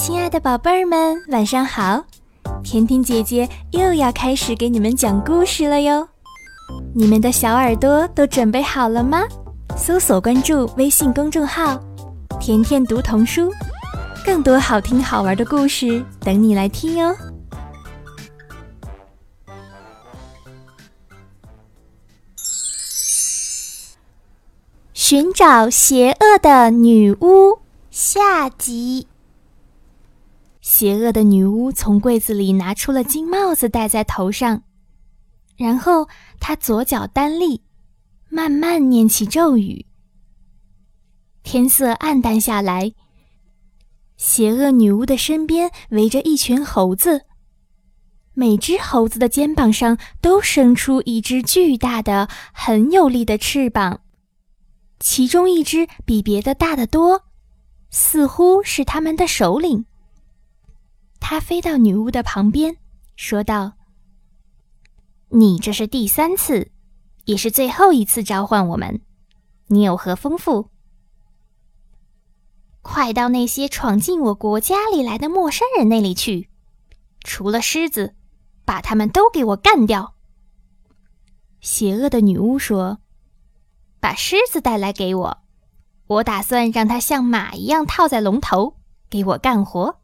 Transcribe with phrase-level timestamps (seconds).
[0.00, 2.04] 亲爱的宝贝儿们，晚上好！
[2.62, 6.08] 甜甜姐姐又要开始给你们讲故事了哟。
[6.94, 9.24] 你们的小耳朵都准备好了吗？
[9.76, 11.78] 搜索关注微信公众号
[12.40, 13.52] “甜甜读童书”，
[14.24, 17.14] 更多好听好玩的故事等你来听哟。
[24.94, 27.58] 寻找邪恶的女巫
[27.90, 29.08] 下集。
[30.78, 34.62] 邪恶的女巫从柜子里拿出了金帽子戴在头上，
[35.56, 37.64] 然后她左脚单立，
[38.28, 39.86] 慢慢念起咒语。
[41.42, 42.92] 天色暗淡下来，
[44.16, 47.22] 邪恶女巫的身边围着一群猴子，
[48.34, 54.02] 每只猴子的肩膀上都生出一只巨大的、很有力的翅膀，
[55.00, 57.24] 其中一只比别的大得多，
[57.90, 59.84] 似乎是他们的首领。
[61.20, 62.76] 他飞到女巫的旁边，
[63.16, 63.74] 说道
[65.30, 66.70] ：“你这是第三次，
[67.24, 69.00] 也是最后一次召唤我们。
[69.66, 70.68] 你有何吩咐？
[72.80, 76.48] 快到那些闯进我国家里来的陌生人那里去，
[77.20, 78.14] 除了狮子，
[78.64, 80.14] 把他们都给我干掉。”
[81.60, 83.00] 邪恶的女巫说
[84.00, 85.38] ：“把狮子带来给我，
[86.06, 88.76] 我打算让它像马一样套在龙头，
[89.10, 90.00] 给我干活。”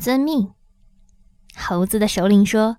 [0.00, 0.54] 遵命，
[1.54, 2.78] 猴子的首领说。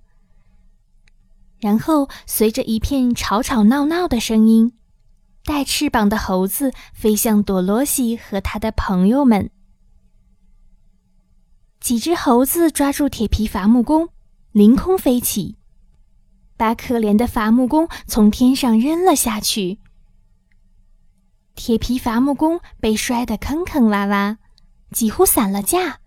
[1.59, 4.73] 然后随着一片吵吵闹闹的声音，
[5.45, 9.51] 带翅膀的猴子飞向多罗西和他的朋友们。
[11.79, 14.09] 几只猴子抓住铁皮伐木工，
[14.51, 15.57] 凌空飞起，
[16.57, 19.79] 把可怜的伐木工从天上扔了下去。
[21.53, 24.37] 铁皮伐木工被摔得坑坑洼洼，
[24.91, 26.00] 几乎散了架。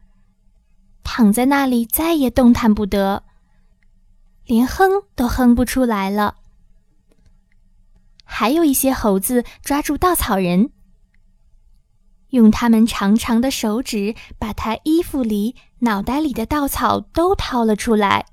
[1.05, 3.22] 躺在那里，再也动弹不得，
[4.45, 6.39] 连哼都哼不出来了。
[8.24, 10.70] 还有一些猴子抓住稻草人，
[12.30, 18.27] 用他们长长的手指把他衣服里、脑袋里的稻草都掏了出来，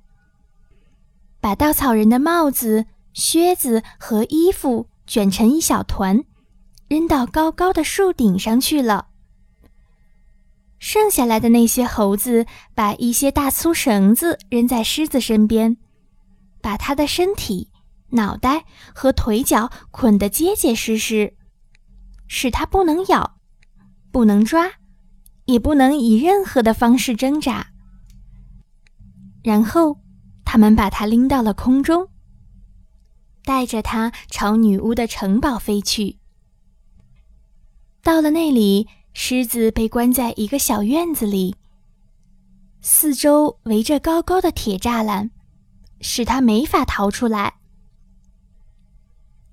[1.40, 6.24] 把稻草人的帽子、靴子和衣服卷成一小团，
[6.88, 9.10] 扔到高高的树顶上去了。
[10.82, 15.78] 剩下来的那些猴子把一些大粗绳子扔在狮子身边，
[16.60, 17.70] 把它的身体、
[18.10, 18.66] 脑袋
[18.96, 21.38] 和腿脚捆得结结实实，
[22.28, 23.38] 使它不能咬、
[24.12, 24.72] 不能抓，
[25.46, 27.68] 也不能以任何的方式挣扎。
[29.44, 30.00] 然后，
[30.44, 32.08] 他们把它拎到了空中，
[33.46, 36.18] 带着它朝女巫的城堡飞去。
[38.02, 38.88] 到了那里。
[39.14, 41.56] 狮子被关在一个小院子里，
[42.82, 45.32] 四周围着高高的铁栅栏，
[46.00, 47.56] 使它没法逃出来。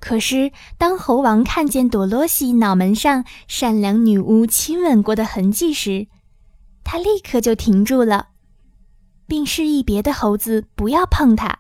[0.01, 6.07] 可是，当猴王看见朵罗西脑门上善良女巫亲吻过的痕迹时，
[6.85, 8.29] 他立刻就停住了，
[9.27, 11.59] 并示意别的猴子不要碰它。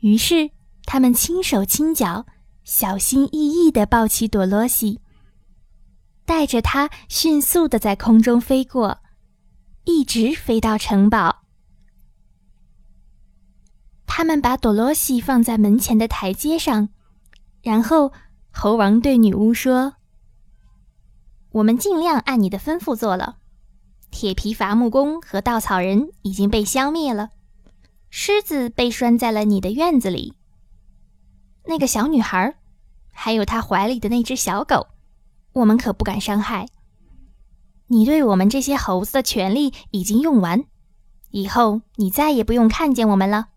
[0.00, 0.50] 于是，
[0.84, 2.26] 他们轻手轻脚、
[2.64, 5.00] 小心翼翼地抱起朵罗西。
[6.32, 9.02] 带着它迅速的在空中飞过，
[9.84, 11.42] 一直飞到城堡。
[14.06, 16.88] 他们把朵罗西放在门前的台阶上，
[17.60, 18.14] 然后
[18.50, 19.96] 猴王对女巫说
[21.52, 23.36] ：“我们尽量按你的吩咐做了。
[24.10, 27.28] 铁皮伐木工和稻草人已经被消灭了，
[28.08, 30.32] 狮子被拴在了你的院子里。
[31.66, 32.54] 那个小女孩，
[33.10, 34.86] 还有她怀里的那只小狗。”
[35.52, 36.68] 我们可不敢伤害。
[37.88, 40.64] 你对我们这些猴子的权利已经用完，
[41.30, 43.48] 以后你再也不用看见我们了。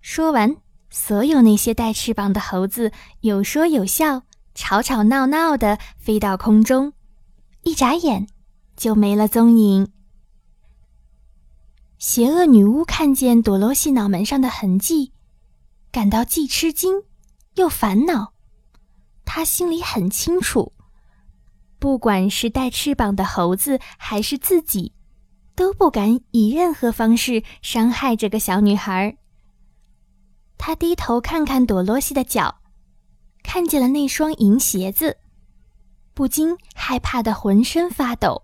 [0.00, 0.56] 说完，
[0.88, 4.22] 所有那些带翅膀的猴子有说有笑，
[4.54, 6.92] 吵吵闹闹的飞到空中，
[7.62, 8.28] 一眨眼
[8.76, 9.90] 就没了踪影。
[11.98, 15.12] 邪恶女巫看见朵罗西脑门上的痕迹，
[15.90, 17.02] 感到既吃惊
[17.56, 18.35] 又烦恼。
[19.26, 20.72] 他心里很清楚，
[21.78, 24.92] 不管是带翅膀的猴子还是自己，
[25.54, 29.18] 都不敢以任何方式伤害这个小女孩。
[30.56, 32.62] 他低头看看朵罗西的脚，
[33.42, 35.18] 看见了那双银鞋子，
[36.14, 38.42] 不禁害怕的浑身发抖。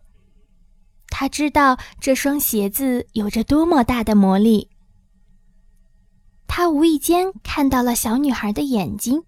[1.08, 4.68] 他知道这双鞋子有着多么大的魔力。
[6.46, 9.22] 他无意间看到了小女孩的眼睛。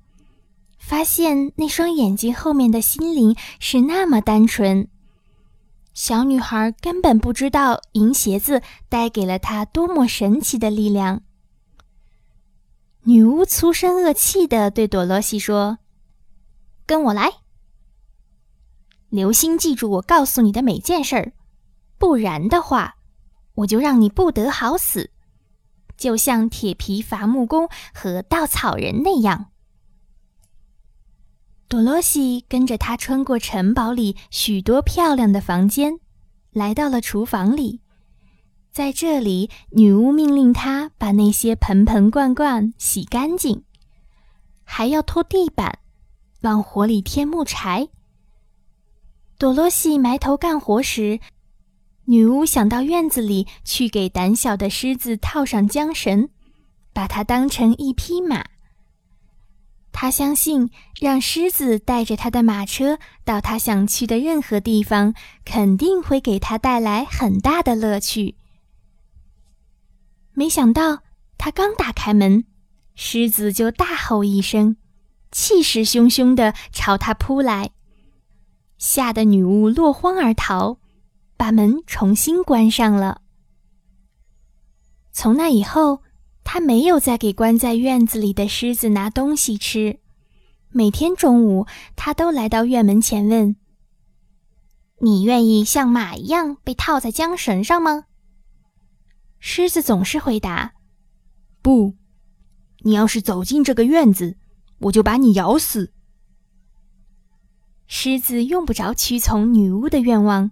[0.86, 4.86] 发现那双眼睛后面的心灵是那么单纯，
[5.94, 8.60] 小女孩根本不知道银鞋子
[8.90, 11.22] 带给了她多么神奇的力量。
[13.04, 15.78] 女巫粗声恶气地对朵罗西说
[16.84, 17.32] ：“跟我来，
[19.08, 21.32] 留心记住我告诉你的每件事儿，
[21.96, 22.96] 不然的话，
[23.54, 25.10] 我就让你不得好死，
[25.96, 29.46] 就像铁皮伐木工和稻草人那样。”
[31.66, 35.98] 多罗西跟着他穿过城堡里许多漂亮的房间，
[36.52, 37.80] 来到了厨房里。
[38.70, 43.64] 在这里，女巫命令他把那些盆盆罐罐洗干净，
[44.64, 45.78] 还要拖地板，
[46.42, 47.88] 往火里添木柴。
[49.38, 51.20] 多罗西埋头干活时，
[52.04, 56.28] 女巫想到院子里去给胆小的狮子套上缰绳，
[56.92, 58.44] 把它当成一匹马。
[59.96, 60.70] 他相信，
[61.00, 65.14] 让狮子带着他的马车到他想去的任何地方，
[65.44, 68.34] 肯定会给他带来很大的乐趣。
[70.32, 71.04] 没想到，
[71.38, 72.44] 他刚打开门，
[72.96, 74.76] 狮子就大吼一声，
[75.30, 77.70] 气势汹汹地朝他扑来，
[78.76, 80.78] 吓得女巫落荒而逃，
[81.36, 83.22] 把门重新关上了。
[85.12, 86.03] 从那以后。
[86.44, 89.98] 他没有再给关在院子里的狮子拿东西吃。
[90.68, 93.56] 每天中午，他都来到院门前问
[95.00, 98.04] ：“你愿意像马一样被套在缰绳上吗？”
[99.40, 100.74] 狮子总是回答
[101.62, 101.94] ：“不，
[102.80, 104.36] 你要是走进这个院子，
[104.80, 105.92] 我就把你咬死。”
[107.86, 110.50] 狮子用不着屈从女巫的愿望，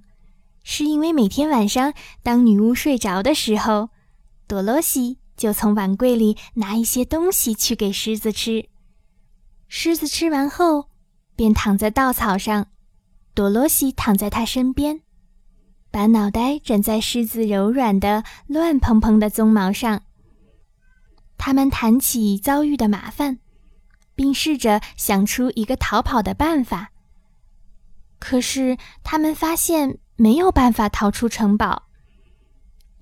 [0.62, 3.88] 是因为每天晚上，当女巫睡着的时候，
[4.46, 5.18] 多罗西。
[5.36, 8.68] 就从碗柜里拿一些东西去给狮子吃。
[9.68, 10.88] 狮子吃完后，
[11.34, 12.66] 便躺在稻草上，
[13.34, 15.00] 多罗西躺在他身边，
[15.90, 20.02] 把脑袋枕在狮子柔软的、乱蓬蓬的鬃毛上。
[21.38, 23.38] 他们谈起遭遇的麻烦，
[24.14, 26.90] 并试着想出一个逃跑的办法。
[28.18, 31.88] 可是他们发现没有办法逃出城堡。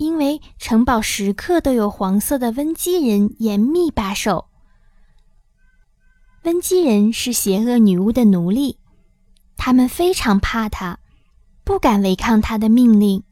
[0.00, 4.46] 因为城堡时刻都有黄色的温基人严密把守。
[6.44, 8.78] 温基人是邪恶女巫的奴隶，
[9.58, 10.96] 他们非常怕她，
[11.64, 13.24] 不敢违抗她的命令。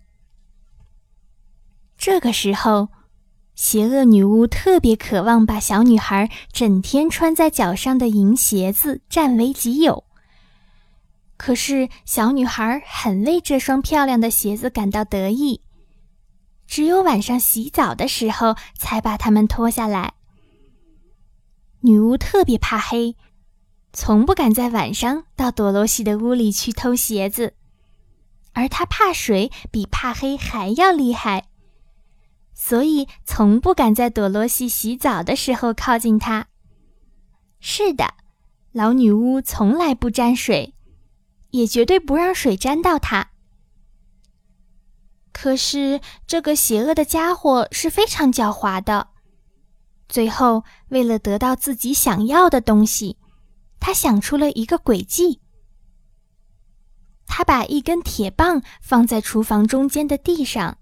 [1.96, 2.88] 这个时候，
[3.54, 10.04] 邪恶女巫特别渴望把小女孩整天穿在脚上的银鞋子占为己有。
[11.38, 15.62] 可是，小女孩很为这双漂亮的鞋子感到得意。
[16.68, 20.12] 只有晚上洗澡的时候才把它们脱下来。
[21.80, 23.16] 女巫特别怕黑，
[23.92, 27.54] 从不敢在晚上到朵罗西的屋里去偷鞋子，
[28.52, 31.48] 而她怕水比怕黑还要厉害，
[32.52, 36.48] 所以从不敢在朵罗西洗澡的时候靠近她。
[37.60, 38.14] 是的，
[38.72, 40.74] 老女巫从来不沾水，
[41.50, 43.30] 也绝对不让水沾到她。
[45.40, 49.10] 可是这个邪恶的家伙是非常狡猾的。
[50.08, 53.18] 最后，为了得到自己想要的东西，
[53.78, 55.40] 他想出了一个诡计。
[57.24, 60.78] 他把一根铁棒放在厨房中间的地上，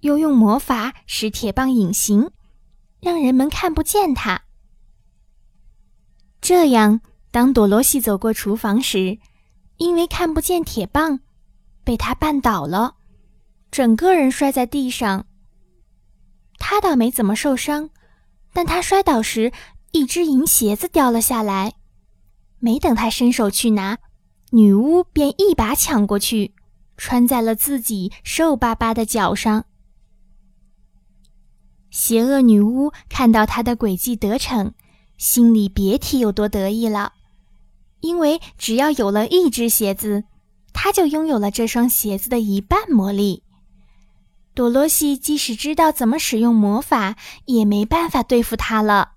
[0.00, 2.30] 又用魔法使铁棒隐形，
[3.00, 4.42] 让人们看不见它。
[6.42, 7.00] 这样，
[7.30, 9.18] 当朵罗西走过厨房时，
[9.78, 11.20] 因为看不见铁棒，
[11.82, 12.96] 被他绊倒了。
[13.74, 15.26] 整个人摔在地上。
[16.60, 17.90] 他倒没怎么受伤，
[18.52, 19.50] 但他摔倒时，
[19.90, 21.72] 一只银鞋子掉了下来。
[22.60, 23.98] 没等他伸手去拿，
[24.52, 26.54] 女巫便一把抢过去，
[26.96, 29.64] 穿在了自己瘦巴巴的脚上。
[31.90, 34.72] 邪恶女巫看到他的诡计得逞，
[35.18, 37.14] 心里别提有多得意了，
[37.98, 40.22] 因为只要有了一只鞋子，
[40.72, 43.42] 他就拥有了这双鞋子的一半魔力。
[44.54, 49.14] 多罗西即使知道怎么使用魔法，也没办法对付他了。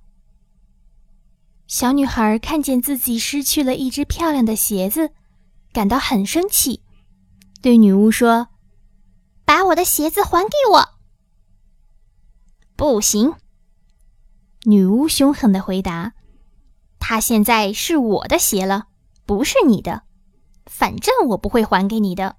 [1.67, 5.11] 小女孩看见自己失去了一只漂亮的鞋子，
[5.71, 6.81] 感到很生气，
[7.61, 8.47] 对女巫说
[9.45, 10.89] ：“把我的鞋子还给我
[12.75, 13.35] ！”“不行！”
[14.65, 16.13] 女巫凶狠的回答
[16.97, 18.87] ，“它现在是我的鞋了，
[19.25, 20.01] 不是你的。
[20.65, 22.37] 反正我不会还给你的。”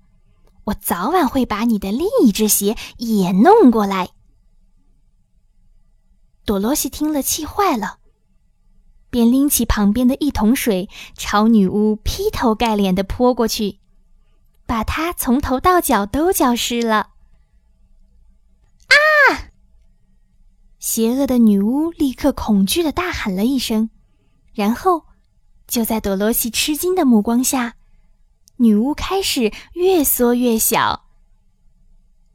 [0.69, 4.11] 我早晚会把你的另一只鞋也弄过来。
[6.45, 7.99] 多罗西听了，气坏了，
[9.11, 13.81] 便拎起旁边的一桶水，朝女巫劈头盖脸的泼过去。
[14.67, 17.13] 把她从头到脚都浇湿了。
[18.89, 19.49] 啊！
[20.79, 23.89] 邪恶的女巫立刻恐惧的大喊了一声，
[24.53, 25.07] 然后
[25.67, 27.77] 就在朵罗西吃惊的目光下，
[28.59, 31.09] 女巫开始越缩越小，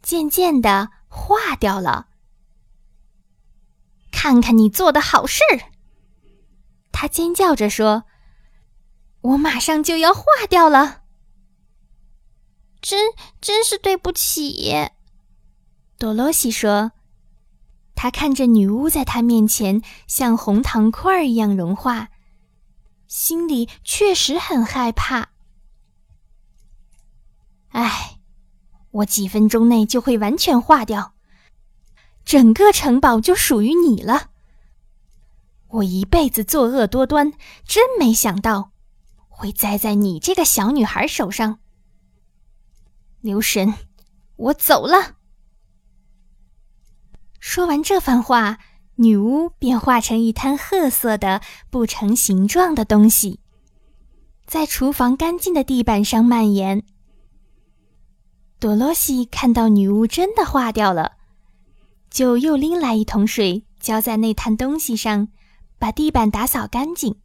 [0.02, 2.08] 渐渐的化掉了。
[4.12, 5.42] 看看你做的好事！
[6.92, 8.06] 她尖叫着说
[9.22, 11.02] ：“我马上就要化掉了。”
[12.82, 14.90] 真真是对不起，
[15.98, 16.92] 多罗西说。
[17.96, 22.10] 他看着女巫在他面前像红糖块一样融化，
[23.08, 25.33] 心里确实很害怕。
[27.74, 28.20] 唉，
[28.92, 31.14] 我几分钟内就会完全化掉，
[32.24, 34.30] 整个城堡就属于你了。
[35.70, 37.34] 我一辈子作恶多端，
[37.66, 38.72] 真没想到
[39.28, 41.60] 会栽在你这个小女孩手上。
[43.22, 43.74] 留神，
[44.36, 45.16] 我走了。
[47.40, 48.60] 说完这番话，
[48.98, 53.40] 女巫便化成一滩褐色的、不成形状的东西，
[54.46, 56.86] 在厨房干净的地板上蔓延。
[58.64, 61.18] 多罗西看到女巫真的化掉了，
[62.10, 65.28] 就又拎来一桶水，浇在那滩东西上，
[65.78, 67.18] 把地板打扫干净。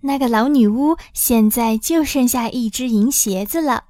[0.00, 3.84] 那个老女巫现在就剩下一只银鞋子了。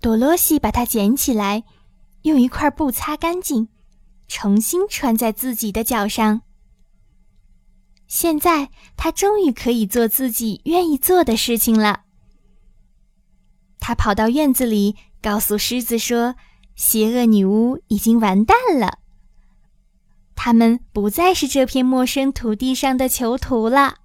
[0.00, 1.62] 多罗西把它捡起来，
[2.22, 3.68] 用一块布擦干净，
[4.26, 6.42] 重新穿在自己的脚上。
[8.08, 12.05] 现在他终于可以做自己愿意做的事情了。
[13.86, 16.34] 他跑到院子里，告诉狮子说
[16.74, 18.98] ：“邪恶女巫已经完蛋了，
[20.34, 23.98] 他们不再是这片陌生土地上的囚徒了。”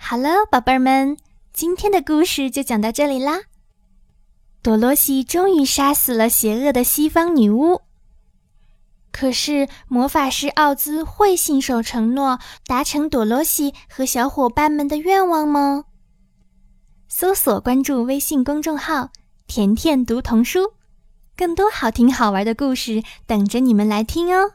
[0.00, 1.18] 好了，宝贝儿们，
[1.52, 3.42] 今天的故事就讲到这里啦。
[4.62, 7.82] 多罗西终于杀死了邪恶的西方女巫，
[9.12, 15.84] 可是魔法师奥兹会信守承诺，达成多罗西和小伙伴们的愿望吗？
[17.08, 19.10] 搜索关注微信公众号
[19.46, 20.72] “甜甜读童书”，
[21.36, 24.54] 更多好听好玩的故事等着你们来听哦。